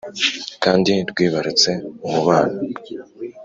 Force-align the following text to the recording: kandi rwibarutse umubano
kandi 0.63 0.91
rwibarutse 1.09 1.71
umubano 2.07 2.57